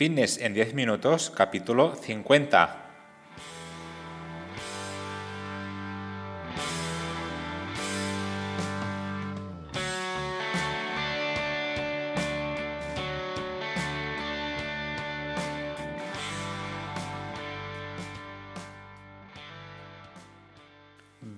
Fitness 0.00 0.38
en 0.38 0.54
10 0.54 0.72
minutos, 0.72 1.28
capítulo 1.28 1.94
50. 1.94 2.89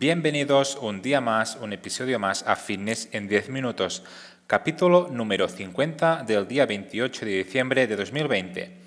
Bienvenidos 0.02 0.78
un 0.80 1.00
día 1.00 1.20
más, 1.20 1.54
un 1.54 1.72
episodio 1.72 2.18
más 2.18 2.42
a 2.48 2.56
Fitness 2.56 3.08
en 3.12 3.28
10 3.28 3.50
minutos, 3.50 4.02
capítulo 4.48 5.06
número 5.12 5.46
50 5.46 6.24
del 6.24 6.48
día 6.48 6.66
28 6.66 7.24
de 7.24 7.44
diciembre 7.44 7.86
de 7.86 7.94
2020. 7.94 8.78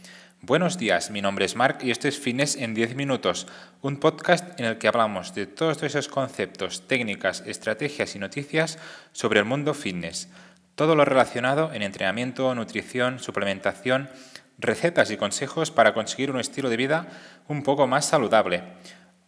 Buenos 0.42 0.78
días, 0.78 1.12
mi 1.12 1.22
nombre 1.22 1.46
es 1.46 1.56
Mark 1.56 1.78
y 1.82 1.92
esto 1.92 2.10
es 2.10 2.20
Fitness 2.20 2.58
en 2.58 2.74
10 2.74 2.98
minutos, 2.98 3.48
un 3.82 4.02
podcast 4.02 4.60
en 4.60 4.66
el 4.66 4.78
que 4.78 4.90
hablamos 4.90 5.34
de 5.34 5.46
todos 5.46 5.82
esos 5.84 6.10
conceptos, 6.10 6.86
técnicas, 6.86 7.44
estrategias 7.46 8.14
y 8.18 8.20
noticias 8.20 8.78
sobre 9.14 9.40
el 9.40 9.46
mundo 9.46 9.74
fitness. 9.74 10.28
Todo 10.76 10.96
lo 10.96 11.06
relacionado 11.06 11.72
en 11.74 11.82
entrenamiento, 11.82 12.54
nutrición, 12.54 13.20
suplementación, 13.20 14.10
recetas 14.58 15.12
y 15.12 15.16
consejos 15.16 15.72
para 15.72 15.94
conseguir 15.94 16.30
un 16.30 16.42
estilo 16.42 16.70
de 16.70 16.76
vida 16.76 17.08
un 17.48 17.64
poco 17.64 17.88
más 17.88 18.06
saludable. 18.06 18.64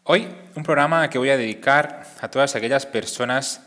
Hoy 0.09 0.25
un 0.55 0.63
programa 0.63 1.09
que 1.09 1.17
voy 1.17 1.31
a 1.31 1.35
dedicar 1.35 2.05
a 2.21 2.31
todas 2.31 2.55
aquellas 2.55 2.85
personas 2.85 3.59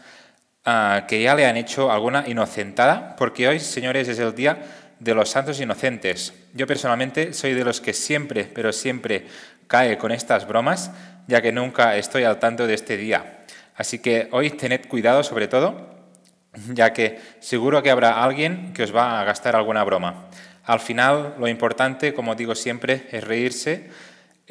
ah, 0.64 1.04
que 1.06 1.20
ya 1.20 1.34
le 1.34 1.44
han 1.44 1.58
hecho 1.58 1.92
alguna 1.92 2.24
inocentada, 2.26 3.14
porque 3.16 3.46
hoy, 3.46 3.60
señores, 3.60 4.08
es 4.08 4.18
el 4.20 4.34
día 4.34 4.58
de 4.98 5.14
los 5.14 5.28
santos 5.28 5.60
inocentes. 5.60 6.32
Yo 6.54 6.66
personalmente 6.66 7.34
soy 7.34 7.52
de 7.52 7.62
los 7.62 7.82
que 7.82 7.92
siempre, 7.92 8.44
pero 8.44 8.72
siempre 8.72 9.26
cae 9.66 9.98
con 9.98 10.12
estas 10.12 10.48
bromas, 10.48 10.92
ya 11.26 11.42
que 11.42 11.52
nunca 11.52 11.98
estoy 11.98 12.24
al 12.24 12.38
tanto 12.38 12.66
de 12.66 12.72
este 12.72 12.96
día. 12.96 13.44
Así 13.76 13.98
que 13.98 14.30
hoy 14.32 14.48
tened 14.48 14.88
cuidado 14.88 15.22
sobre 15.22 15.46
todo, 15.46 15.94
ya 16.72 16.94
que 16.94 17.20
seguro 17.40 17.82
que 17.82 17.90
habrá 17.90 18.24
alguien 18.24 18.72
que 18.72 18.84
os 18.84 18.96
va 18.96 19.20
a 19.20 19.24
gastar 19.24 19.56
alguna 19.56 19.84
broma. 19.84 20.30
Al 20.64 20.80
final, 20.80 21.34
lo 21.38 21.48
importante, 21.48 22.14
como 22.14 22.34
digo 22.34 22.54
siempre, 22.54 23.08
es 23.10 23.24
reírse 23.24 23.90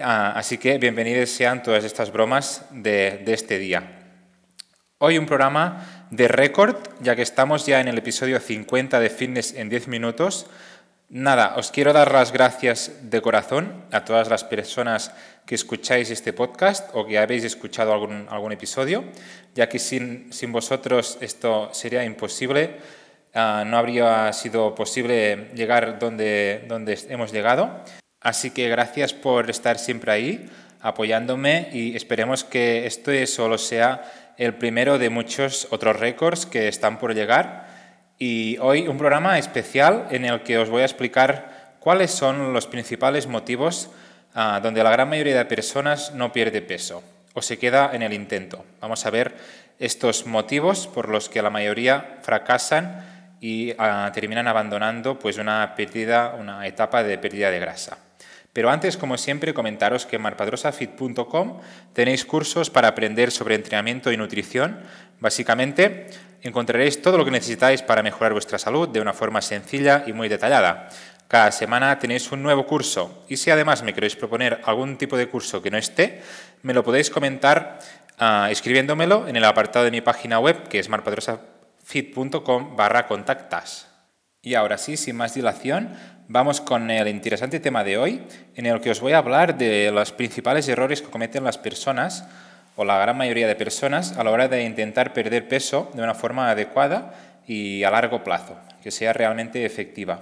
así 0.01 0.57
que 0.57 0.77
bienvenidos 0.77 1.29
sean 1.29 1.63
todas 1.63 1.83
estas 1.83 2.11
bromas 2.11 2.65
de, 2.71 3.23
este 3.27 3.57
día. 3.57 3.95
Hoy 4.97 5.17
un 5.17 5.25
programa 5.25 6.07
de 6.11 6.27
récord, 6.27 6.77
ya 7.01 7.15
que 7.15 7.21
estamos 7.21 7.65
ya 7.65 7.79
en 7.79 7.87
el 7.87 7.97
episodio 7.97 8.39
50 8.39 8.99
de 8.99 9.09
Fitness 9.09 9.53
en 9.53 9.69
10 9.69 9.87
minutos. 9.87 10.47
Nada, 11.09 11.55
os 11.57 11.71
quiero 11.71 11.91
dar 11.91 12.11
las 12.11 12.31
gracias 12.31 12.91
de 13.09 13.21
corazón 13.21 13.85
a 13.91 14.05
todas 14.05 14.29
las 14.29 14.43
personas 14.43 15.11
que 15.45 15.55
escucháis 15.55 16.11
este 16.11 16.33
podcast 16.33 16.89
o 16.93 17.05
que 17.05 17.17
habéis 17.17 17.43
escuchado 17.43 17.93
algún, 17.93 18.27
algún 18.29 18.51
episodio, 18.51 19.03
ya 19.55 19.67
que 19.67 19.79
sin, 19.79 20.31
sin 20.31 20.51
vosotros 20.51 21.17
esto 21.21 21.69
sería 21.73 22.03
imposible, 22.03 22.77
ah, 23.33 23.63
no 23.65 23.77
habría 23.77 24.31
sido 24.33 24.75
posible 24.75 25.49
llegar 25.55 25.97
donde, 25.97 26.65
donde 26.67 26.99
hemos 27.09 27.31
llegado. 27.31 27.83
Así 28.21 28.51
que 28.51 28.67
gracias 28.67 29.13
por 29.13 29.49
estar 29.49 29.79
siempre 29.79 30.11
ahí 30.11 30.49
apoyándome 30.81 31.69
y 31.71 31.95
esperemos 31.95 32.43
que 32.43 32.85
esto 32.85 33.11
solo 33.27 33.57
sea 33.57 34.33
el 34.37 34.55
primero 34.55 34.97
de 34.97 35.09
muchos 35.09 35.67
otros 35.71 35.99
récords 35.99 36.45
que 36.45 36.67
están 36.67 36.99
por 36.99 37.13
llegar. 37.13 37.67
Y 38.17 38.57
hoy 38.59 38.87
un 38.87 38.97
programa 38.97 39.37
especial 39.37 40.07
en 40.11 40.25
el 40.25 40.43
que 40.43 40.57
os 40.57 40.69
voy 40.69 40.81
a 40.81 40.85
explicar 40.85 41.77
cuáles 41.79 42.11
son 42.11 42.51
los 42.51 42.67
principales 42.67 43.27
motivos 43.27 43.89
ah, 44.35 44.59
donde 44.61 44.83
la 44.83 44.91
gran 44.91 45.09
mayoría 45.09 45.37
de 45.37 45.45
personas 45.45 46.13
no 46.13 46.33
pierde 46.33 46.61
peso 46.61 47.01
o 47.33 47.41
se 47.41 47.57
queda 47.57 47.91
en 47.93 48.01
el 48.01 48.11
intento. 48.11 48.65
Vamos 48.81 49.05
a 49.05 49.09
ver 49.11 49.35
estos 49.79 50.25
motivos 50.25 50.87
por 50.87 51.07
los 51.07 51.29
que 51.29 51.41
la 51.41 51.49
mayoría 51.49 52.17
fracasan 52.21 53.37
y 53.39 53.73
ah, 53.77 54.11
terminan 54.13 54.49
abandonando 54.49 55.17
pues 55.17 55.37
una 55.37 55.73
pérdida, 55.75 56.35
una 56.37 56.67
etapa 56.67 57.03
de 57.03 57.17
pérdida 57.17 57.49
de 57.49 57.59
grasa. 57.59 58.08
Pero 58.53 58.69
antes, 58.69 58.97
como 58.97 59.17
siempre, 59.17 59.53
comentaros 59.53 60.05
que 60.05 60.15
en 60.15 60.23
marpadrosafit.com 60.23 61.59
tenéis 61.93 62.25
cursos 62.25 62.69
para 62.69 62.87
aprender 62.87 63.31
sobre 63.31 63.55
entrenamiento 63.55 64.11
y 64.11 64.17
nutrición. 64.17 64.79
Básicamente, 65.19 66.07
encontraréis 66.41 67.01
todo 67.01 67.17
lo 67.17 67.25
que 67.25 67.31
necesitáis 67.31 67.81
para 67.81 68.03
mejorar 68.03 68.33
vuestra 68.33 68.57
salud 68.57 68.89
de 68.89 69.01
una 69.01 69.13
forma 69.13 69.41
sencilla 69.41 70.03
y 70.07 70.13
muy 70.13 70.29
detallada. 70.29 70.89
Cada 71.27 71.51
semana 71.51 71.99
tenéis 71.99 72.31
un 72.31 72.41
nuevo 72.41 72.65
curso 72.65 73.23
y 73.29 73.37
si 73.37 73.51
además 73.51 73.83
me 73.83 73.93
queréis 73.93 74.15
proponer 74.15 74.61
algún 74.65 74.97
tipo 74.97 75.15
de 75.15 75.29
curso 75.29 75.61
que 75.61 75.69
no 75.69 75.77
esté, 75.77 76.23
me 76.63 76.73
lo 76.73 76.83
podéis 76.83 77.11
comentar 77.11 77.79
ah, 78.17 78.47
escribiéndomelo 78.49 79.27
en 79.27 79.35
el 79.35 79.45
apartado 79.45 79.85
de 79.85 79.91
mi 79.91 80.01
página 80.01 80.39
web 80.39 80.67
que 80.67 80.79
es 80.79 80.89
marpadrosafit.com 80.89 82.75
barra 82.75 83.05
contactas. 83.05 83.89
Y 84.41 84.55
ahora 84.55 84.79
sí, 84.79 84.97
sin 84.97 85.17
más 85.17 85.35
dilación, 85.35 85.93
vamos 86.29 86.61
con 86.61 86.91
el 86.91 87.07
interesante 87.07 87.59
tema 87.59 87.83
de 87.83 87.97
hoy, 87.97 88.21
en 88.55 88.67
el 88.67 88.79
que 88.79 88.91
os 88.91 89.01
voy 89.01 89.13
a 89.13 89.17
hablar 89.17 89.57
de 89.57 89.91
los 89.91 90.11
principales 90.11 90.69
errores 90.69 91.01
que 91.01 91.09
cometen 91.09 91.43
las 91.43 91.57
personas, 91.57 92.23
o 92.75 92.85
la 92.85 92.99
gran 92.99 93.17
mayoría 93.17 93.47
de 93.47 93.55
personas, 93.55 94.15
a 94.15 94.23
la 94.23 94.29
hora 94.29 94.47
de 94.47 94.63
intentar 94.63 95.11
perder 95.11 95.47
peso 95.47 95.89
de 95.93 96.03
una 96.03 96.13
forma 96.13 96.51
adecuada 96.51 97.13
y 97.47 97.83
a 97.83 97.89
largo 97.89 98.23
plazo, 98.23 98.57
que 98.81 98.91
sea 98.91 99.11
realmente 99.11 99.65
efectiva. 99.65 100.21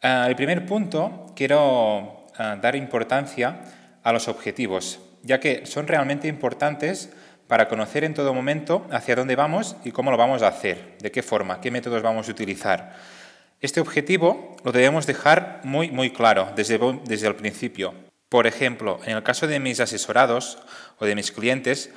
Ah, 0.00 0.26
el 0.28 0.36
primer 0.36 0.64
punto, 0.64 1.26
quiero 1.34 2.28
ah, 2.38 2.56
dar 2.62 2.76
importancia 2.76 3.60
a 4.04 4.12
los 4.12 4.28
objetivos, 4.28 5.00
ya 5.24 5.40
que 5.40 5.66
son 5.66 5.88
realmente 5.88 6.28
importantes 6.28 7.12
para 7.48 7.66
conocer 7.66 8.04
en 8.04 8.14
todo 8.14 8.32
momento 8.32 8.86
hacia 8.92 9.16
dónde 9.16 9.34
vamos 9.34 9.74
y 9.84 9.90
cómo 9.90 10.12
lo 10.12 10.16
vamos 10.16 10.42
a 10.42 10.48
hacer, 10.48 10.96
de 11.00 11.10
qué 11.10 11.24
forma, 11.24 11.60
qué 11.60 11.72
métodos 11.72 12.02
vamos 12.02 12.28
a 12.28 12.30
utilizar. 12.30 13.17
Este 13.60 13.80
objetivo 13.80 14.56
lo 14.62 14.70
debemos 14.70 15.06
dejar 15.06 15.60
muy, 15.64 15.90
muy 15.90 16.10
claro 16.10 16.52
desde, 16.54 16.78
desde 17.04 17.26
el 17.26 17.34
principio. 17.34 17.92
Por 18.28 18.46
ejemplo, 18.46 19.00
en 19.04 19.16
el 19.16 19.24
caso 19.24 19.48
de 19.48 19.58
mis 19.58 19.80
asesorados 19.80 20.58
o 20.98 21.06
de 21.06 21.16
mis 21.16 21.32
clientes, 21.32 21.90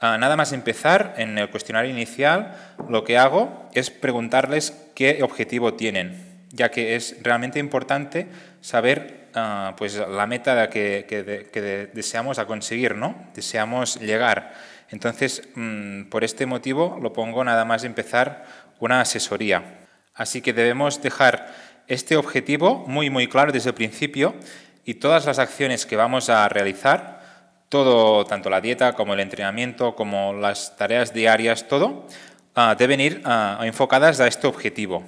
ah, 0.00 0.18
nada 0.18 0.36
más 0.36 0.52
empezar 0.52 1.14
en 1.16 1.38
el 1.38 1.50
cuestionario 1.50 1.92
inicial, 1.92 2.56
lo 2.88 3.04
que 3.04 3.16
hago 3.16 3.70
es 3.74 3.90
preguntarles 3.90 4.72
qué 4.96 5.22
objetivo 5.22 5.74
tienen, 5.74 6.48
ya 6.50 6.72
que 6.72 6.96
es 6.96 7.16
realmente 7.22 7.60
importante 7.60 8.26
saber 8.60 9.28
ah, 9.34 9.74
pues, 9.76 9.94
la 9.94 10.26
meta 10.26 10.68
que, 10.68 11.06
que, 11.08 11.90
deseamos 11.94 12.40
conseguir, 12.40 12.96
¿no? 12.96 13.28
deseamos 13.36 14.00
llegar. 14.00 14.52
Entonces, 14.90 15.48
mm, 15.54 16.04
por 16.04 16.24
este 16.24 16.46
motivo 16.46 16.98
lo 17.00 17.12
pongo 17.12 17.44
nada 17.44 17.64
más 17.64 17.84
empezar 17.84 18.46
una 18.80 19.00
asesoría. 19.00 19.83
Así 20.14 20.40
que 20.40 20.52
debemos 20.52 21.02
dejar 21.02 21.52
este 21.88 22.16
objetivo 22.16 22.84
muy, 22.86 23.10
muy 23.10 23.26
claro 23.26 23.52
desde 23.52 23.70
el 23.70 23.74
principio 23.74 24.34
y 24.84 24.94
todas 24.94 25.26
las 25.26 25.38
acciones 25.38 25.86
que 25.86 25.96
vamos 25.96 26.28
a 26.28 26.48
realizar, 26.48 27.22
todo, 27.68 28.24
tanto 28.24 28.48
la 28.50 28.60
dieta 28.60 28.92
como 28.92 29.14
el 29.14 29.20
entrenamiento, 29.20 29.96
como 29.96 30.32
las 30.32 30.76
tareas 30.76 31.12
diarias, 31.12 31.66
todo, 31.66 32.06
ah, 32.54 32.76
deben 32.78 33.00
ir 33.00 33.22
ah, 33.24 33.58
enfocadas 33.62 34.20
a 34.20 34.28
este 34.28 34.46
objetivo. 34.46 35.02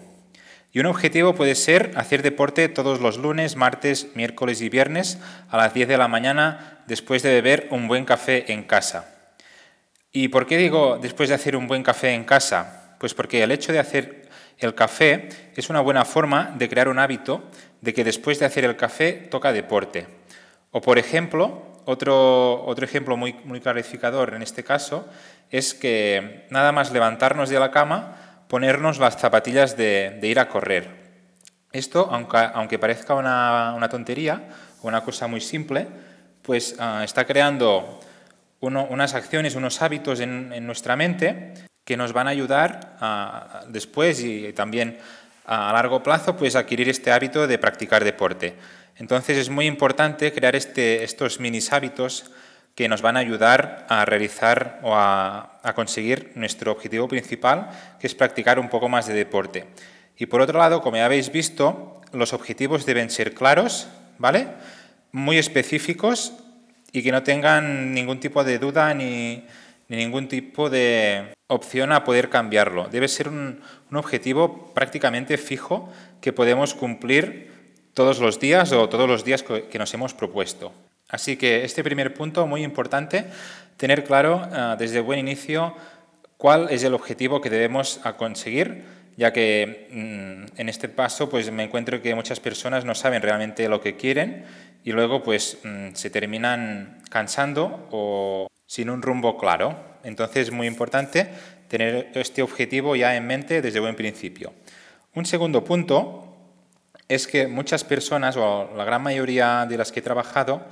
Y 0.73 0.81
un 0.81 0.87
objetivo 0.87 1.35
puede 1.35 1.55
ser 1.55 1.93
hacer 1.97 2.23
deporte 2.23 2.69
todos 2.69 3.01
los 3.01 3.17
lunes, 3.17 3.57
martes, 3.57 4.09
miércoles 4.15 4.61
y 4.61 4.69
viernes 4.69 5.19
a 5.49 5.57
las 5.57 5.73
10 5.73 5.89
de 5.89 5.97
la 5.97 6.09
mañana 6.09 6.83
después 6.87 7.23
de 7.23 7.31
beber 7.31 7.69
un 7.71 7.89
buen 7.89 8.05
café 8.05 8.53
en 8.53 8.65
casa. 8.65 9.09
¿Y 10.13 10.29
por 10.29 10.47
qué 10.47 10.57
digo 10.57 10.99
después 11.01 11.29
de 11.29 11.35
hacer 11.35 11.57
un 11.57 11.67
buen 11.67 11.83
café 11.83 12.13
en 12.13 12.25
casa? 12.25 12.97
Pues 12.99 13.15
porque 13.15 13.43
el 13.43 13.53
hecho 13.53 13.73
de 13.73 13.79
hacer 13.79 14.26
el 14.59 14.75
café 14.75 15.29
es 15.55 15.69
una 15.71 15.81
buena 15.81 16.05
forma 16.05 16.55
de 16.57 16.69
crear 16.69 16.89
un 16.89 16.99
hábito 16.99 17.45
de 17.81 17.93
que 17.93 18.05
después 18.05 18.39
de 18.39 18.47
hacer 18.47 18.65
el 18.65 18.77
café 18.77 19.13
toca 19.13 19.53
deporte. 19.53 20.07
O, 20.71 20.81
por 20.81 20.99
ejemplo, 20.99 21.83
otro, 21.85 22.65
otro 22.65 22.85
ejemplo 22.85 23.17
muy, 23.17 23.35
muy 23.45 23.61
clarificador 23.61 24.35
en 24.35 24.43
este 24.43 24.65
caso 24.65 25.09
es 25.51 25.75
que 25.75 26.47
nada 26.51 26.73
más 26.73 26.91
levantarnos 26.91 27.49
de 27.49 27.61
la 27.61 27.71
cama, 27.71 28.45
ponernos 28.49 28.99
las 28.99 29.17
zapatillas 29.17 29.77
de, 29.77 30.19
ir 30.23 30.41
a 30.41 30.49
correr. 30.49 31.07
Esto, 31.73 32.09
aunque, 32.11 32.39
aunque 32.55 32.79
parezca 32.79 33.15
una, 33.15 33.75
una, 33.77 33.89
tontería 33.89 34.49
o 34.83 34.89
una 34.89 35.03
cosa 35.03 35.27
muy 35.27 35.41
simple, 35.41 35.87
pues 36.43 36.77
ah, 36.79 37.03
está 37.05 37.27
creando 37.27 38.01
unas 38.61 39.15
acciones, 39.15 39.55
unos 39.55 39.83
hábitos 39.83 40.21
en, 40.21 40.53
en 40.53 40.67
nuestra 40.67 40.97
mente 40.97 41.53
que 41.87 41.97
nos 41.97 42.13
van 42.13 42.27
a 42.27 42.31
ayudar 42.31 42.97
a, 43.01 43.63
después 43.69 44.23
y 44.23 44.53
también 44.53 44.99
a 45.47 45.73
largo 45.73 46.03
plazo 46.03 46.37
pues 46.37 46.57
adquirir 46.57 46.89
este 46.89 47.13
hábito 47.13 47.47
de 47.47 47.59
practicar 47.59 48.05
deporte. 48.05 48.57
Entonces 48.97 49.39
es 49.39 49.49
muy 49.49 49.67
importante 49.67 50.33
crear 50.33 50.57
este, 50.57 51.05
estos 51.05 51.39
mini 51.39 51.61
hábitos 51.71 52.33
que 52.75 52.89
nos 52.89 53.03
van 53.03 53.17
a 53.17 53.21
ayudar 53.21 53.87
a 53.89 54.05
realizar 54.05 54.81
o 54.83 54.95
a, 54.97 55.61
conseguir 55.77 56.33
nuestro 56.35 56.73
objetivo 56.73 57.07
principal, 57.09 57.71
que 58.01 58.07
es 58.07 58.15
practicar 58.15 58.59
un 58.59 58.69
poco 58.69 58.89
más 58.89 59.07
de 59.07 59.15
deporte. 59.15 59.67
Y 60.19 60.27
por 60.27 60.41
otro 60.41 60.59
lado, 60.59 60.83
como 60.83 60.97
ya 60.97 61.07
habéis 61.07 61.31
visto, 61.31 62.01
los 62.13 62.33
objetivos 62.33 62.85
deben 62.85 63.11
ser 63.11 63.33
claros, 63.33 63.89
¿vale? 64.19 64.49
Muy 65.13 65.39
específicos 65.39 66.33
y 66.93 67.03
que 67.03 67.13
no 67.13 67.23
tengan 67.23 67.93
ningún 67.95 68.21
tipo 68.21 68.43
de 68.43 68.59
duda 68.59 68.93
ni, 68.93 69.45
ningún 69.89 70.29
tipo 70.29 70.71
de 70.71 71.35
opción 71.49 71.93
a 71.93 72.05
poder 72.05 72.29
cambiarlo. 72.29 72.89
Debe 72.89 73.09
ser 73.09 73.29
un, 73.29 73.61
objetivo 73.93 74.73
prácticamente 74.75 75.39
fijo 75.39 75.93
que 76.21 76.33
podemos 76.33 76.75
cumplir 76.75 77.51
todos 77.95 78.19
los 78.19 78.41
días 78.41 78.73
o 78.73 78.89
todos 78.89 79.09
los 79.09 79.25
días 79.25 79.43
que 79.43 79.79
nos 79.79 79.95
hemos 79.95 80.13
propuesto. 80.13 80.73
Así 81.09 81.37
que 81.37 81.65
este 81.65 81.85
primer 81.85 82.15
punto, 82.15 82.47
muy 82.47 82.65
importante, 82.65 83.27
tener 83.77 84.05
claro 84.05 84.49
eh, 84.53 84.77
desde 84.79 85.01
buen 85.01 85.19
inicio 85.19 85.75
cuál 86.37 86.69
es 86.71 86.83
el 86.83 86.95
objetivo 86.95 87.41
que 87.41 87.51
debemos 87.51 88.01
conseguir, 88.17 88.85
ya 89.17 89.33
que 89.33 89.89
mm, 89.91 90.61
en 90.61 90.69
este 90.69 90.89
paso 90.89 91.31
pues 91.31 91.51
me 91.53 91.65
encuentro 91.65 92.03
que 92.03 92.15
muchas 92.15 92.41
personas 92.41 92.85
no 92.85 92.95
saben 92.95 93.23
realmente 93.23 93.69
lo 93.69 93.81
que 93.81 93.97
quieren 93.97 94.45
y 94.85 94.93
luego 94.93 95.23
pues 95.23 95.59
mm, 95.63 95.95
se 95.95 96.11
terminan 96.11 97.01
cansando 97.09 97.89
o 97.91 98.49
sin 98.67 98.91
un 98.91 99.03
rumbo 99.03 99.39
claro. 99.39 99.77
Entonces 100.05 100.49
es 100.49 100.53
muy 100.53 100.67
importante 100.67 101.29
tener 101.69 102.11
este 102.15 102.43
objetivo 102.43 102.97
ya 102.97 103.17
en 103.17 103.27
mente 103.27 103.63
desde 103.63 103.81
buen 103.81 103.97
principio. 103.97 104.53
Un 105.15 105.27
segundo 105.27 105.65
punto 105.65 106.37
es 107.09 107.27
que 107.27 107.47
muchas 107.47 107.85
personas, 107.85 108.37
o 108.37 108.71
la 108.77 108.85
gran 108.85 109.03
mayoría 109.03 109.67
de 109.69 109.79
las 109.79 109.93
que 109.93 110.01
he 110.01 110.03
trabajado, 110.03 110.67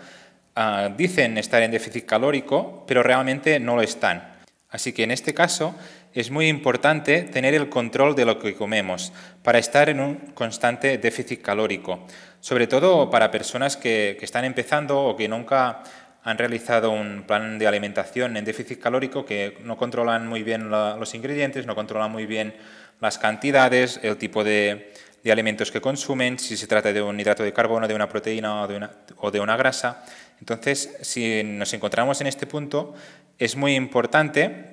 Ah, 0.56 0.88
dicen 0.96 1.36
estar 1.36 1.62
en 1.64 1.72
déficit 1.72 2.06
calórico, 2.06 2.84
pero 2.86 3.02
realmente 3.02 3.58
no 3.58 3.74
lo 3.74 3.82
están. 3.82 4.34
Así 4.70 4.92
que 4.92 5.02
en 5.02 5.10
este 5.10 5.34
caso 5.34 5.74
es 6.12 6.30
muy 6.30 6.46
importante 6.46 7.22
tener 7.22 7.54
el 7.54 7.68
control 7.68 8.14
de 8.14 8.24
lo 8.24 8.38
que 8.38 8.54
comemos 8.54 9.12
para 9.42 9.58
estar 9.58 9.88
en 9.88 9.98
un 9.98 10.14
constante 10.34 10.98
déficit 10.98 11.42
calórico, 11.42 12.06
sobre 12.38 12.68
todo 12.68 13.10
para 13.10 13.32
personas 13.32 13.76
que, 13.76 14.16
están 14.20 14.44
empezando 14.44 15.00
o 15.00 15.16
que 15.16 15.26
nunca 15.26 15.82
han 16.24 16.38
realizado 16.38 16.90
un 16.90 17.24
plan 17.26 17.58
de 17.58 17.66
alimentación 17.66 18.36
en 18.38 18.44
déficit 18.46 18.80
calórico, 18.80 19.26
que 19.26 19.58
no 19.62 19.76
controlan 19.76 20.26
muy 20.26 20.42
bien 20.42 20.70
los 20.70 21.14
ingredientes, 21.14 21.66
no 21.66 21.74
controlan 21.74 22.10
muy 22.10 22.24
bien 22.24 22.54
las 23.00 23.18
cantidades, 23.18 24.00
el 24.02 24.16
tipo 24.16 24.42
de, 24.42 24.92
alimentos 25.30 25.70
que 25.70 25.82
consumen, 25.82 26.38
si 26.38 26.56
se 26.56 26.66
trata 26.66 26.92
de 26.92 27.02
un 27.02 27.20
hidrato 27.20 27.42
de 27.42 27.52
carbono, 27.52 27.86
de 27.86 27.94
una 27.94 28.08
proteína 28.08 28.62
o 28.62 28.66
de 28.68 28.76
una, 28.76 28.90
de 29.32 29.56
grasa. 29.58 30.02
Entonces, 30.40 30.96
si 31.02 31.42
nos 31.44 31.72
encontramos 31.74 32.20
en 32.22 32.26
este 32.26 32.46
punto, 32.46 32.94
es 33.38 33.54
muy 33.54 33.74
importante 33.74 34.72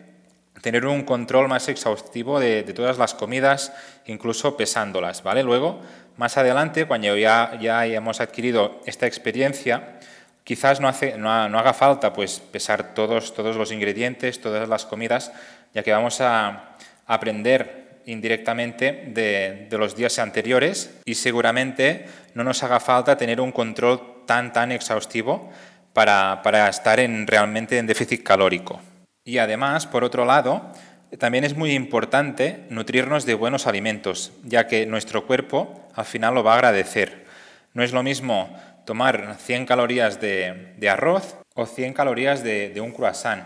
tener 0.62 0.86
un 0.86 1.04
control 1.04 1.50
más 1.50 1.68
exhaustivo 1.68 2.40
de, 2.40 2.64
todas 2.64 2.98
las 2.98 3.14
comidas, 3.14 3.74
incluso 4.06 4.56
pesándolas, 4.56 5.22
¿vale? 5.22 5.44
Luego, 5.44 5.82
más 6.16 6.38
adelante, 6.38 6.86
cuando 6.86 7.18
ya, 7.18 7.58
ya 7.60 7.86
hemos 7.86 8.22
adquirido 8.22 8.82
esta 8.86 9.06
experiencia, 9.06 10.00
quizás 10.44 10.80
no, 10.80 10.90
haga 10.90 11.74
falta 11.74 12.14
pues, 12.14 12.40
pesar 12.40 12.94
todos, 12.94 13.38
los 13.38 13.72
ingredientes, 13.72 14.42
todas 14.42 14.68
las 14.68 14.86
comidas, 14.86 15.32
ya 15.74 15.84
que 15.84 15.92
vamos 15.92 16.22
a 16.22 16.76
aprender 17.08 18.02
indirectamente 18.06 19.06
de, 19.08 19.68
de, 19.70 19.78
los 19.78 19.96
días 19.96 20.18
anteriores 20.18 21.00
y 21.06 21.16
seguramente 21.16 22.06
no 22.34 22.44
nos 22.44 22.64
haga 22.64 22.80
falta 22.80 23.18
tener 23.18 23.40
un 23.40 23.52
control 23.52 24.24
tan, 24.26 24.52
tan 24.54 24.72
exhaustivo 24.72 25.52
para, 25.94 26.42
para 26.44 26.68
estar 26.70 27.00
en, 27.00 27.28
realmente 27.28 27.78
en 27.78 27.88
déficit 27.88 28.24
calórico. 28.24 28.82
Y 29.24 29.38
además, 29.38 29.86
por 29.86 30.04
otro 30.04 30.26
lado, 30.26 30.72
también 31.20 31.44
es 31.44 31.56
muy 31.56 31.74
importante 31.74 32.66
nutrirnos 32.70 33.26
de 33.26 33.34
buenos 33.34 33.68
alimentos, 33.68 34.32
ya 34.44 34.68
que 34.68 34.86
nuestro 34.86 35.28
cuerpo 35.28 35.88
al 35.94 36.06
final 36.06 36.34
lo 36.34 36.44
va 36.44 36.54
a 36.54 36.56
agradecer. 36.56 37.26
No 37.74 37.84
es 37.84 37.94
lo 37.94 38.04
mismo 38.04 38.56
tomar 38.86 39.38
100 39.40 39.66
calorías 39.66 40.20
de, 40.20 40.74
de 40.78 40.90
arroz 40.90 41.38
o 41.56 41.66
100 41.66 41.94
calorías 41.94 42.44
de, 42.44 42.70
de 42.70 42.82
un 42.82 42.92
croissant. 42.92 43.44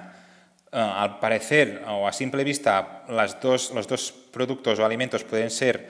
Uh, 0.72 0.78
al 0.78 1.20
parecer, 1.20 1.84
o 1.88 2.08
a 2.08 2.12
simple 2.12 2.44
vista, 2.44 3.04
las 3.08 3.40
dos, 3.40 3.72
los 3.72 3.88
dos 3.88 4.12
productos 4.12 4.78
o 4.80 4.86
alimentos 4.86 5.24
pueden 5.24 5.50
ser 5.50 5.88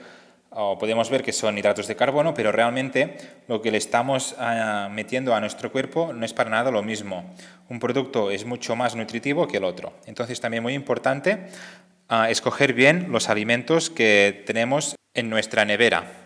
o 0.58 0.78
podemos 0.78 1.10
ver 1.10 1.22
que 1.22 1.32
son 1.32 1.58
hidratos 1.58 1.86
de 1.86 1.96
carbono, 1.96 2.32
pero 2.32 2.50
realmente 2.50 3.16
lo 3.46 3.60
que 3.60 3.70
le 3.70 3.76
estamos 3.76 4.34
ah, 4.38 4.88
metiendo 4.90 5.34
a 5.34 5.40
nuestro 5.40 5.70
cuerpo 5.70 6.14
no 6.14 6.24
es 6.24 6.32
para 6.32 6.48
nada 6.48 6.70
lo 6.70 6.82
mismo. 6.82 7.34
Un 7.68 7.78
producto 7.78 8.30
es 8.30 8.46
mucho 8.46 8.74
más 8.74 8.96
nutritivo 8.96 9.46
que 9.46 9.58
el 9.58 9.64
otro. 9.64 9.92
Entonces 10.06 10.40
también 10.40 10.62
muy 10.62 10.72
importante 10.72 11.48
ah, 12.08 12.30
escoger 12.30 12.72
bien 12.72 13.12
los 13.12 13.28
alimentos 13.28 13.90
que 13.90 14.44
tenemos 14.46 14.96
en 15.12 15.28
nuestra 15.28 15.66
nevera. 15.66 16.25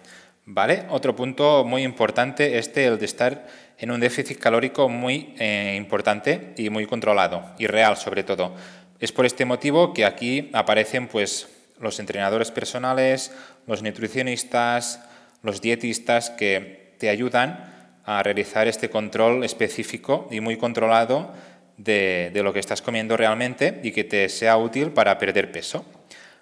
¿Vale? 0.53 0.83
Otro 0.89 1.15
punto 1.15 1.63
muy 1.65 1.85
importante 1.85 2.59
es 2.59 2.67
este, 2.67 2.85
el 2.87 2.99
de 2.99 3.05
estar 3.05 3.47
en 3.79 3.93
un 3.93 4.01
déficit 4.01 4.37
calórico 4.37 4.89
muy 4.89 5.33
eh, 5.39 5.75
importante 5.77 6.55
y 6.57 6.71
muy 6.71 6.87
controlado 6.87 7.55
y 7.57 7.69
real 7.69 7.97
sobre 7.97 8.25
todo. 8.25 8.57
Es 8.99 9.13
por 9.13 9.27
este 9.27 9.45
motivo 9.45 9.95
que 9.95 10.05
aquí 10.05 10.51
aparecen 10.53 11.07
pues 11.07 11.49
los 11.79 12.01
entrenadores 12.01 12.51
personales, 12.51 13.33
los 13.69 13.85
nutricionistas, 13.85 15.01
los 15.45 15.61
dietistas 15.61 16.31
que 16.31 16.97
te 16.99 17.11
ayudan 17.11 18.01
a 18.05 18.21
realizar 18.25 18.67
este 18.67 18.91
control 18.91 19.45
específico 19.45 20.27
y 20.33 20.41
muy 20.41 20.57
controlado 20.57 21.33
de, 21.77 22.33
lo 22.35 22.53
que 22.53 22.59
estás 22.59 22.83
comiendo 22.83 23.17
realmente 23.17 23.81
y 23.85 23.93
que 23.93 24.03
te 24.03 24.29
sea 24.29 24.57
útil 24.57 24.91
para 24.91 25.17
perder 25.17 25.53
peso. 25.53 25.85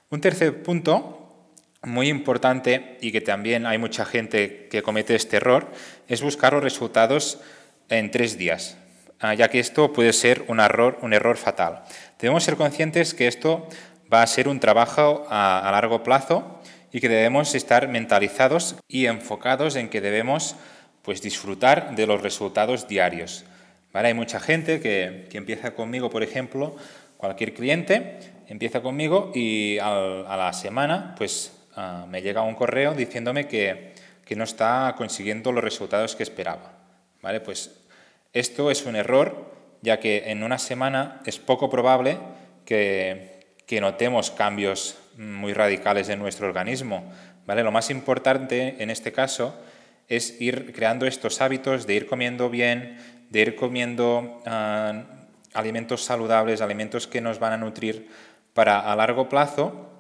Un 0.09 0.23
tercer 0.23 0.63
punto 0.63 1.18
muy 1.83 2.09
importante 2.09 2.99
y 3.01 3.13
que 3.13 3.21
también 3.21 3.67
hay 3.67 3.79
mucha 3.79 4.05
gente 4.05 4.69
que 4.71 4.83
comete 4.83 5.15
este 5.15 5.37
error 5.37 5.71
es 6.09 6.23
buscar 6.23 6.53
los 6.53 6.63
resultados 6.63 7.41
en 7.89 8.11
tres 8.11 8.37
días, 8.37 8.77
ah, 9.21 9.35
ya 9.35 9.49
que 9.49 9.61
esto 9.61 9.93
puede 9.93 10.13
ser 10.13 10.45
un 10.49 10.61
error, 10.61 10.99
un 11.03 11.13
error 11.13 11.37
fatal. 11.37 11.85
Debemos 12.19 12.45
ser 12.45 12.57
conscientes 12.57 13.15
que 13.15 13.29
esto 13.29 13.69
va 14.13 14.23
a 14.23 14.27
ser 14.27 14.49
un 14.49 14.61
trabajo 14.61 15.27
a, 15.31 15.69
largo 15.71 16.03
plazo 16.03 16.61
y 16.91 17.01
que 17.01 17.09
debemos 17.09 17.55
estar 17.55 17.89
mentalizados 17.89 18.77
y 18.89 19.07
enfocados 19.07 19.77
en 19.77 19.89
que 19.89 20.01
debemos 20.01 20.57
pues, 21.03 21.23
disfrutar 21.23 21.95
de 21.95 22.07
los 22.07 22.23
resultados 22.23 22.89
diarios. 22.89 23.45
¿Vale? 23.93 24.09
Hay 24.09 24.15
mucha 24.15 24.41
gente 24.41 24.81
que, 24.81 25.29
empieza 25.33 25.75
conmigo, 25.75 26.11
por 26.11 26.23
ejemplo, 26.23 26.77
cualquier 27.17 27.55
cliente 27.55 28.19
empieza 28.49 28.81
conmigo 28.81 29.31
y 29.35 29.79
a 29.79 30.37
la 30.37 30.53
semana 30.55 31.15
pues, 31.19 31.58
ah, 31.79 32.07
me 32.09 32.23
llega 32.23 32.43
un 32.43 32.55
correo 32.55 32.95
diciéndome 32.95 33.47
que, 33.47 33.95
que, 34.25 34.37
no 34.37 34.45
está 34.45 34.95
consiguiendo 34.97 35.53
los 35.53 35.63
resultados 35.63 36.17
que 36.17 36.23
esperaba. 36.23 36.73
¿Vale? 37.23 37.41
Pues 37.41 37.71
esto 38.33 38.71
es 38.71 38.85
un 38.85 38.97
error, 38.97 39.53
ya 39.81 40.01
que 40.01 40.31
en 40.31 40.43
una 40.43 40.59
semana 40.59 41.21
es 41.25 41.39
poco 41.39 41.71
probable 41.71 42.19
que, 42.65 43.55
que 43.67 43.81
notemos 43.81 44.31
cambios 44.31 44.99
muy 45.17 45.53
radicales 45.53 46.09
en 46.09 46.19
nuestro 46.19 46.49
organismo. 46.49 47.05
¿vale? 47.47 47.63
Lo 47.63 47.73
más 47.73 47.91
importante 47.91 48.77
en 48.83 48.91
este 48.91 49.13
caso 49.13 49.55
es 50.09 50.41
ir 50.41 50.73
creando 50.73 51.07
estos 51.07 51.41
hábitos 51.41 51.87
de 51.87 51.95
ir 51.95 52.07
comiendo 52.07 52.51
bien, 52.51 52.99
de 53.31 53.41
ir 53.41 53.57
comiendo 53.57 54.41
ah, 54.47 55.05
alimentos 55.53 56.05
saludables, 56.05 56.61
alimentos 56.61 57.07
que 57.07 57.21
nos 57.21 57.39
van 57.39 57.53
a 57.53 57.57
nutrir 57.59 58.09
para 58.55 58.81
a 58.81 58.97
largo 58.97 59.29
plazo 59.29 59.98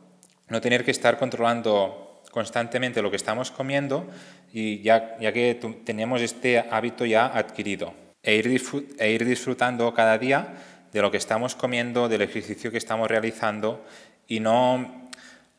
no 0.48 0.60
tener 0.60 0.84
que 0.84 0.90
estar 0.90 1.18
controlando 1.18 2.22
constantemente 2.30 3.02
lo 3.02 3.10
que 3.10 3.16
estamos 3.16 3.50
comiendo 3.50 4.06
y 4.52 4.80
ya, 4.82 5.16
ya 5.20 5.32
que 5.32 5.54
tenemos 5.84 6.20
este 6.20 6.58
hábito 6.58 7.04
ya 7.04 7.26
adquirido 7.26 7.94
e 8.22 8.36
ir, 8.36 8.62
e 8.98 9.10
ir 9.10 9.24
disfrutando 9.24 9.92
cada 9.94 10.18
día 10.18 10.54
de 10.92 11.02
lo 11.02 11.10
que 11.10 11.16
estamos 11.16 11.54
comiendo, 11.54 12.08
del 12.08 12.22
ejercicio 12.22 12.70
que 12.70 12.78
estamos 12.78 13.08
realizando 13.08 13.84
y 14.26 14.40
no, 14.40 15.08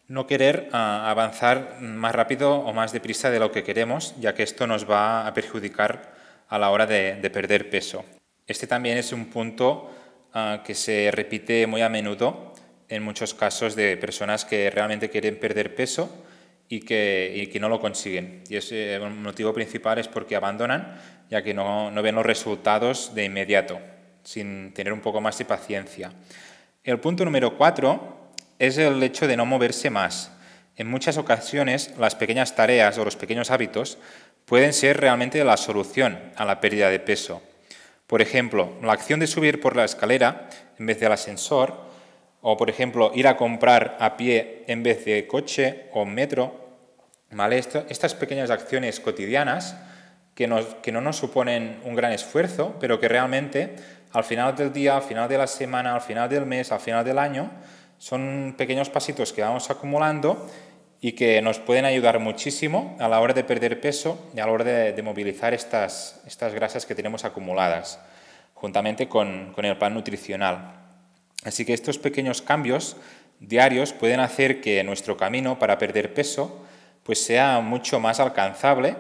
no 0.08 0.28
querer 0.28 0.70
ah, 0.74 1.10
avanzar 1.10 1.82
más 1.82 2.14
rápido 2.14 2.56
o 2.56 2.74
más 2.74 2.92
deprisa 2.92 3.30
de 3.30 3.40
lo 3.40 3.52
que 3.52 3.64
queremos, 3.64 4.16
ya 4.20 4.34
que 4.34 4.44
esto 4.44 4.68
nos 4.68 4.90
va 4.90 5.28
a 5.28 5.34
perjudicar 5.34 6.14
a 6.48 6.58
la 6.58 6.72
hora 6.72 6.86
de, 6.86 7.30
perder 7.32 7.70
peso. 7.70 8.04
Este 8.48 8.66
también 8.66 8.98
es 8.98 9.14
un 9.14 9.26
punto 9.26 9.92
ah, 10.34 10.64
que 10.66 10.74
se 10.74 11.12
repite 11.12 11.68
muy 11.68 11.82
a 11.82 11.90
menudo 11.90 12.49
en 12.90 13.04
muchos 13.04 13.34
casos 13.34 13.76
de 13.76 13.96
personas 13.98 14.46
que 14.46 14.70
realmente 14.70 15.10
quieren 15.10 15.40
perder 15.40 15.76
peso 15.76 16.26
y 16.68 16.82
que, 16.82 17.32
y 17.36 17.48
que 17.48 17.60
no 17.60 17.70
lo 17.70 17.80
consiguen. 17.80 18.44
Y 18.50 18.58
ese 18.58 18.96
el 18.96 19.10
motivo 19.12 19.54
principal 19.54 20.00
es 20.00 20.08
porque 20.08 20.36
abandonan, 20.36 21.00
ya 21.30 21.42
que 21.42 21.54
no, 21.54 21.92
no 21.92 22.02
ven 22.02 22.16
los 22.16 22.26
resultados 22.26 23.14
de 23.16 23.26
inmediato 23.26 23.80
sin 24.24 24.74
tener 24.74 24.94
un 24.94 25.02
poco 25.02 25.22
más 25.22 25.38
de 25.38 25.46
paciencia. 25.46 26.12
El 26.84 27.00
punto 27.00 27.26
número 27.26 27.58
cuatro 27.58 28.32
es 28.58 28.78
el 28.78 29.02
hecho 29.02 29.28
de 29.28 29.38
no 29.38 29.46
moverse 29.46 29.90
más. 29.90 30.32
En 30.76 30.88
muchas 30.88 31.18
ocasiones 31.18 31.94
las 31.98 32.16
pequeñas 32.16 32.56
tareas 32.56 32.98
o 32.98 33.06
los 33.06 33.16
pequeños 33.16 33.52
hábitos 33.52 33.98
pueden 34.46 34.74
ser 34.74 34.98
realmente 34.98 35.44
la 35.44 35.58
solución 35.58 36.20
a 36.36 36.46
la 36.46 36.60
pérdida 36.60 36.90
de 36.90 37.00
peso. 37.00 37.42
Por 38.08 38.22
ejemplo, 38.22 38.74
la 38.82 38.94
acción 38.94 39.20
de 39.20 39.28
subir 39.28 39.60
por 39.60 39.76
la 39.76 39.86
escalera 39.86 40.50
en 40.80 40.86
vez 40.86 41.00
del 41.00 41.12
ascensor, 41.12 41.89
o 42.42 42.58
por 42.58 42.70
ejemplo 42.70 43.12
ir 43.14 43.28
a 43.28 43.38
comprar 43.38 43.98
a 44.00 44.18
pie 44.18 44.64
en 44.68 44.84
vez 44.84 45.06
de 45.06 45.28
coche 45.28 45.88
o 45.94 46.06
metro, 46.06 46.70
¿vale? 47.32 47.58
estas 47.58 48.14
pequeñas 48.14 48.50
acciones 48.50 49.00
cotidianas 49.00 49.76
que, 50.36 50.48
no 50.48 51.02
nos 51.02 51.18
suponen 51.18 51.82
un 51.84 51.96
gran 51.96 52.14
esfuerzo, 52.14 52.76
pero 52.80 53.00
que 53.00 53.10
realmente 53.10 53.76
al 54.14 54.24
final 54.24 54.56
del 54.56 54.72
día, 54.72 54.96
al 54.96 55.04
final 55.04 55.28
de 55.28 55.38
la 55.38 55.48
semana, 55.48 55.94
al 55.94 56.02
final 56.02 56.30
del 56.30 56.46
mes, 56.46 56.72
al 56.72 56.80
final 56.80 57.04
del 57.04 57.20
año, 57.20 57.52
son 57.98 58.56
pequeños 58.58 58.90
pasitos 58.90 59.34
que 59.34 59.42
vamos 59.42 59.70
acumulando 59.70 60.50
y 61.02 61.12
que 61.12 61.42
nos 61.42 61.60
pueden 61.60 61.84
ayudar 61.84 62.20
muchísimo 62.20 62.96
a 63.00 63.10
la 63.10 63.20
hora 63.20 63.34
de 63.34 63.44
perder 63.44 63.82
peso 63.82 64.30
y 64.34 64.40
a 64.40 64.46
la 64.46 64.52
hora 64.54 64.64
de, 64.64 65.04
movilizar 65.04 65.54
estas, 65.54 66.22
estas 66.26 66.54
grasas 66.54 66.86
que 66.86 66.96
tenemos 66.96 67.26
acumuladas, 67.26 68.00
juntamente 68.54 69.10
con, 69.10 69.52
con 69.54 69.66
el 69.66 69.78
plan 69.78 69.94
nutricional. 69.94 70.79
Así 71.44 71.66
que 71.66 71.74
estos 71.74 71.98
pequeños 71.98 72.42
cambios 72.42 72.98
diarios 73.40 73.94
pueden 73.94 74.20
hacer 74.20 74.62
que 74.62 74.84
nuestro 74.84 75.16
camino 75.18 75.60
para 75.60 75.78
perder 75.78 76.14
peso 76.14 76.66
pues 77.04 77.24
sea 77.24 77.60
mucho 77.62 78.00
más 78.00 78.20
alcanzable 78.20 78.96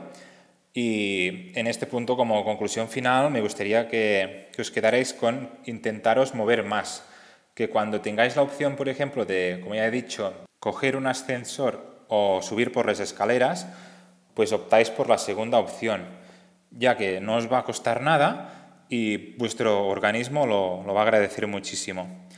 y 0.73 1.51
en 1.59 1.67
este 1.67 1.87
punto 1.87 2.15
como 2.15 2.43
conclusión 2.43 2.87
final 2.87 3.31
me 3.31 3.41
gustaría 3.41 3.87
que, 3.87 4.49
os 4.57 4.71
quedarais 4.71 5.13
con 5.13 5.49
intentaros 5.65 6.35
mover 6.35 6.63
más, 6.63 7.03
que 7.53 7.69
cuando 7.69 8.01
tengáis 8.01 8.35
la 8.35 8.41
opción, 8.43 8.75
por 8.75 8.89
ejemplo, 8.89 9.25
de, 9.25 9.59
como 9.61 9.75
ya 9.75 9.87
he 9.87 9.91
dicho, 9.91 10.33
coger 10.59 10.95
un 10.95 11.07
ascensor 11.07 12.05
o 12.07 12.41
subir 12.41 12.71
por 12.71 12.85
las 12.85 12.99
escaleras, 12.99 13.67
pues 14.33 14.51
optáis 14.51 14.89
por 14.89 15.09
la 15.09 15.17
segunda 15.17 15.59
opción, 15.59 16.05
ya 16.71 16.97
que 16.97 17.19
no 17.19 17.35
os 17.37 17.51
va 17.51 17.59
a 17.59 17.63
costar 17.63 18.01
nada 18.01 18.85
y 18.89 19.35
vuestro 19.37 19.87
organismo 19.87 20.45
lo, 20.45 20.83
va 20.93 21.01
a 21.01 21.03
agradecer 21.03 21.47
muchísimo. 21.47 22.28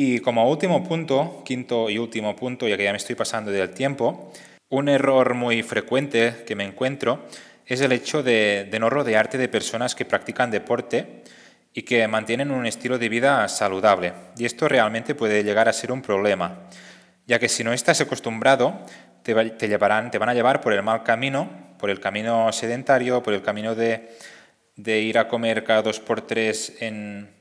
Y 0.00 0.20
como 0.20 0.48
último 0.48 0.84
punto, 0.84 1.42
quinto 1.44 1.90
y 1.90 1.98
último 1.98 2.36
punto, 2.36 2.68
ya 2.68 2.76
que 2.76 2.84
ya 2.84 2.92
me 2.92 2.98
estoy 2.98 3.16
pasando 3.16 3.50
del 3.50 3.70
tiempo, 3.70 4.30
un 4.68 4.88
error 4.88 5.34
muy 5.34 5.64
frecuente 5.64 6.44
que 6.46 6.54
me 6.54 6.62
encuentro 6.62 7.26
es 7.66 7.80
el 7.80 7.90
hecho 7.90 8.22
de, 8.22 8.68
de 8.70 8.78
no 8.78 8.90
rodearte 8.90 9.38
de 9.38 9.48
personas 9.48 9.96
que 9.96 10.04
practican 10.04 10.52
deporte 10.52 11.24
y 11.74 11.82
que 11.82 12.06
mantienen 12.06 12.52
un 12.52 12.64
estilo 12.64 12.96
de 12.96 13.08
vida 13.08 13.48
saludable. 13.48 14.12
Y 14.36 14.44
esto 14.44 14.68
realmente 14.68 15.16
puede 15.16 15.42
llegar 15.42 15.68
a 15.68 15.72
ser 15.72 15.90
un 15.90 16.00
problema, 16.00 16.68
ya 17.26 17.40
que 17.40 17.48
si 17.48 17.64
no 17.64 17.72
estás 17.72 18.00
acostumbrado, 18.00 18.86
te, 19.24 19.34
llevarán, 19.66 20.12
te 20.12 20.18
van 20.18 20.28
a 20.28 20.34
llevar 20.34 20.60
por 20.60 20.74
el 20.74 20.84
mal 20.84 21.02
camino, 21.02 21.74
por 21.76 21.90
el 21.90 21.98
camino 21.98 22.52
sedentario, 22.52 23.20
por 23.20 23.34
el 23.34 23.42
camino 23.42 23.74
de, 23.74 24.14
ir 24.76 25.18
a 25.18 25.26
comer 25.26 25.64
cada 25.64 25.82
dos 25.82 25.98
por 25.98 26.20
tres 26.20 26.76
en, 26.78 27.36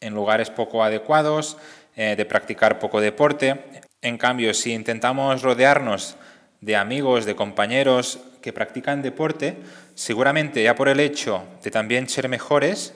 lugares 0.00 0.50
poco 0.50 0.82
adecuados, 0.82 1.56
eh, 1.96 2.14
de 2.16 2.24
practicar 2.24 2.78
poco 2.78 3.00
deporte. 3.00 3.64
En 4.02 4.18
cambio, 4.18 4.54
si 4.54 4.72
intentamos 4.72 5.42
rodearnos 5.42 6.16
de 6.60 6.76
amigos, 6.76 7.24
de 7.24 7.36
compañeros 7.36 8.20
que 8.42 8.52
practican 8.52 9.02
deporte, 9.02 9.56
seguramente 9.94 10.62
ya 10.62 10.74
por 10.74 10.88
el 10.88 11.00
hecho 11.00 11.44
de 11.62 11.70
también 11.70 12.08
ser 12.08 12.28
mejores, 12.28 12.94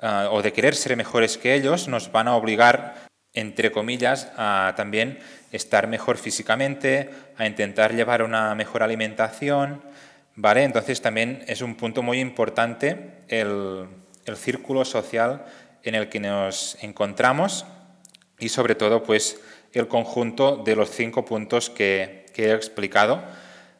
Ah, 0.00 0.28
o 0.30 0.42
de 0.42 0.52
querer 0.52 0.76
ser 0.76 0.96
mejores 0.96 1.38
que 1.38 1.54
ellos 1.54 1.88
nos 1.88 2.12
van 2.12 2.28
a 2.28 2.36
obligar, 2.36 2.94
entre 3.34 3.72
comillas, 3.72 4.30
a 4.36 4.74
también 4.76 5.18
estar 5.50 5.88
mejor 5.88 6.18
físicamente, 6.18 7.10
a 7.36 7.46
intentar 7.46 7.92
llevar 7.92 8.22
una 8.22 8.54
mejor 8.54 8.84
alimentación, 8.84 9.82
¿vale? 10.36 10.62
Entonces 10.62 11.02
también 11.02 11.42
es 11.48 11.62
un 11.62 11.74
punto 11.74 12.04
muy 12.04 12.20
importante 12.20 13.24
el, 13.26 13.88
círculo 14.36 14.84
social 14.84 15.46
en 15.82 15.94
el 15.94 16.08
que 16.08 16.20
nos 16.20 16.76
encontramos 16.82 17.66
y 18.38 18.48
sobre 18.48 18.74
todo 18.74 19.02
pues 19.02 19.40
el 19.72 19.88
conjunto 19.88 20.56
de 20.56 20.76
los 20.76 20.90
cinco 20.90 21.24
puntos 21.24 21.70
que, 21.70 22.26
que 22.34 22.46
he 22.46 22.54
explicado, 22.54 23.22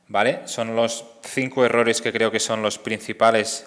¿vale? 0.06 0.40
Son 0.46 0.76
los 0.76 1.04
cinco 1.22 1.64
errores 1.64 2.02
que 2.02 2.12
creo 2.12 2.30
que 2.30 2.40
son 2.40 2.62
los 2.62 2.78
principales 2.78 3.66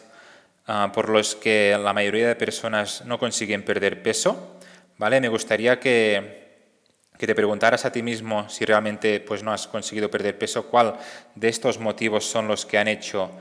Ah, 0.67 0.91
por 0.93 1.09
los 1.09 1.35
que 1.35 1.77
la 1.77 1.91
mayoría 1.91 2.27
de 2.27 2.35
personas 2.35 3.03
no 3.05 3.17
consiguen 3.17 3.63
perder 3.63 4.03
peso, 4.03 4.57
¿vale? 4.97 5.19
Me 5.19 5.27
gustaría 5.27 5.79
que, 5.79 6.69
que 7.17 7.25
te 7.25 7.33
preguntaras 7.33 7.83
a 7.83 7.91
ti 7.91 8.03
mismo 8.03 8.47
si 8.47 8.63
realmente 8.63 9.19
pues, 9.19 9.41
no 9.41 9.51
has 9.51 9.67
conseguido 9.67 10.11
perder 10.11 10.38
peso, 10.38 10.67
cuál 10.67 10.97
de 11.35 11.50
estos 11.50 11.79
motivos 11.79 12.25
son 12.25 12.47
los 12.47 12.65
que 12.65 12.77
han 12.77 12.88
hecho 12.88 13.31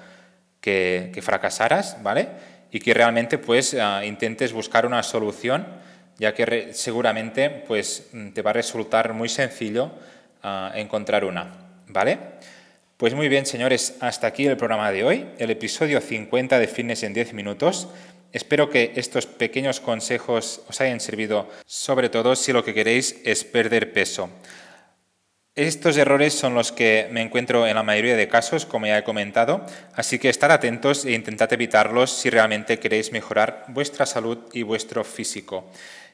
que, 0.63 1.11
que 1.13 1.21
fracasaras, 1.21 2.03
¿vale? 2.03 2.29
Y 2.71 2.81
que 2.81 2.95
realmente 2.95 3.39
pues, 3.39 3.75
ah, 3.75 4.05
intentes 4.05 4.53
buscar 4.53 4.87
una 4.87 5.03
solución, 5.03 5.67
ya 6.19 6.35
que 6.35 6.71
seguramente 6.73 7.51
pues, 7.51 8.11
te 8.35 8.43
va 8.43 8.51
a 8.51 8.55
resultar 8.55 9.13
muy 9.13 9.29
sencillo 9.29 9.91
ah, 10.43 10.73
encontrar 10.75 11.25
una, 11.25 11.51
¿vale? 11.89 12.19
Pues 12.97 13.15
muy 13.15 13.29
bien, 13.29 13.47
señores, 13.47 13.97
hasta 14.01 14.27
aquí 14.27 14.47
el 14.47 14.59
programa 14.59 14.93
de 14.93 15.05
hoy, 15.05 15.27
el 15.39 15.51
episodio 15.51 16.03
50 16.03 16.59
de 16.59 16.67
Fitness 16.69 17.03
en 17.03 17.15
10 17.15 17.33
minutos. 17.33 17.89
Espero 18.31 18.69
que 18.69 18.93
estos 18.95 19.25
pequeños 19.25 19.81
consejos 19.81 20.61
os 20.69 20.81
hayan 20.83 21.01
servido, 21.01 21.49
sobre 21.65 22.11
todo 22.11 22.37
si 22.37 22.53
lo 22.53 22.63
que 22.63 22.75
queréis 22.75 23.21
es 23.25 23.43
perder 23.45 23.95
peso. 23.95 24.29
Estos 25.57 25.97
errores 25.97 26.33
son 26.33 26.55
los 26.55 26.71
que 26.71 27.09
me 27.11 27.23
encuentro 27.23 27.67
en 27.67 27.75
la 27.75 27.83
mayoría 27.83 28.15
de 28.15 28.29
casos, 28.29 28.67
como 28.67 28.87
ya 28.87 28.99
he 28.99 29.03
comentado, 29.03 29.67
así 29.97 30.21
que 30.21 30.29
estar 30.29 30.53
atentos 30.53 31.05
e 31.05 31.11
intentad 31.11 31.53
evitarlos 31.53 32.13
si 32.13 32.31
realmente 32.31 32.79
queréis 32.79 33.11
mejorar 33.11 33.65
vuestra 33.67 34.07
salud 34.07 34.39
y 34.53 34.63
vuestro 34.63 35.03
físico. 35.03 35.69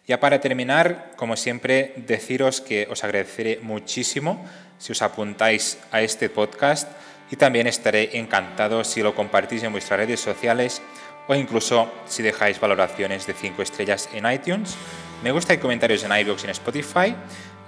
Ya 0.07 0.21
para 0.21 0.40
terminar, 0.40 1.12
como 1.16 1.37
siempre, 1.37 1.93
deciros 1.97 2.62
que 2.62 2.88
os 2.90 3.05
agradeceré 3.05 3.59
muchísimo 3.61 4.43
si 4.78 4.93
os 4.93 5.02
apuntáis 5.02 5.78
a 5.93 6.00
este 6.00 6.31
podcast 6.31 6.90
y 7.31 7.37
también 7.37 7.66
estaré 7.66 8.16
encantado 8.16 8.85
si 8.85 9.02
lo 9.02 9.14
compartís 9.14 9.62
en 9.64 9.73
vuestras 9.73 10.00
redes 10.00 10.21
sociales 10.21 10.81
o 11.28 11.35
incluso 11.35 11.93
si 12.07 12.23
dejáis 12.23 12.59
valoraciones 12.59 13.26
de 13.26 13.35
5 13.35 13.61
estrellas 13.61 14.09
en 14.14 14.33
iTunes. 14.33 14.76
Me 15.23 15.31
gusta 15.31 15.52
y 15.52 15.59
comentarios 15.59 16.05
en 16.05 16.16
iVoox 16.16 16.43
y 16.43 16.45
en 16.47 16.50
Spotify. 16.50 17.14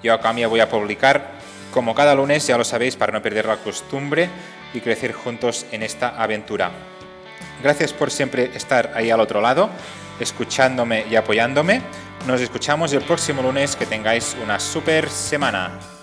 Yo 0.03 0.15
a 0.15 0.21
cambio 0.21 0.49
voy 0.49 0.61
a 0.61 0.69
publicar 0.69 1.48
como 1.73 1.95
cada 1.95 2.15
lunes, 2.15 2.47
ya 2.47 2.59
lo 2.59 2.65
sabéis, 2.65 2.97
para 2.97 3.13
no 3.13 3.23
perder 3.23 3.47
la 3.47 3.57
costumbre 3.59 4.29
y 4.75 4.81
crecer 4.81 5.13
juntos 5.13 5.67
en 5.73 5.83
esta 5.83 6.11
aventura. 6.21 6.71
Gracias 7.63 7.93
por 7.93 8.11
siempre 8.11 8.51
estar 8.55 8.93
ahí 8.95 9.11
al 9.11 9.21
otro 9.21 9.41
lado, 9.41 9.71
escuchándome 10.21 11.05
y 11.11 11.17
apoyándome. 11.17 11.83
Nos 12.27 12.41
escuchamos 12.41 12.93
el 12.93 13.03
próximo 13.03 13.43
lunes. 13.43 13.77
Que 13.77 13.87
tengáis 13.87 14.37
una 14.43 14.61
super 14.61 15.09
semana. 15.09 15.98